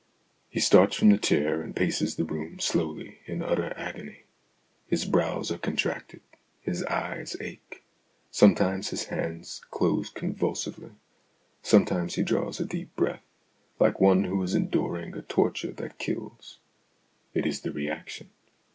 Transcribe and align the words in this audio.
He 0.49 0.59
starts 0.59 0.95
from 0.95 1.09
the 1.11 1.17
chair, 1.19 1.61
and 1.61 1.75
paces 1.75 2.15
the 2.15 2.23
room 2.23 2.57
slowly 2.59 3.19
in 3.27 3.43
utter 3.43 3.71
agony; 3.77 4.23
his 4.87 5.05
brows 5.05 5.51
are 5.51 5.59
contracted; 5.59 6.21
his 6.59 6.83
eyes 6.85 7.35
ache; 7.39 7.83
sometimes 8.31 8.89
his 8.89 9.05
hands 9.13 9.61
close 9.69 10.11
convul 10.11 10.13
THE 10.13 10.25
AUTOBIOGRAPHY 10.25 10.25
OF 10.25 10.25
AN 10.25 10.25
IDEA 10.25 10.95
61 11.61 11.61
sively; 11.61 11.61
sometimes 11.61 12.15
he 12.15 12.23
draws 12.23 12.59
a 12.59 12.65
deep 12.65 12.95
breath, 12.95 13.25
like 13.79 14.01
one 14.01 14.23
who 14.23 14.41
is 14.41 14.55
enduring 14.55 15.13
a 15.15 15.21
torture 15.21 15.73
that 15.73 15.99
kills. 15.99 16.57
It 17.35 17.45
is 17.45 17.61
the 17.61 17.71
reaction. 17.71 18.31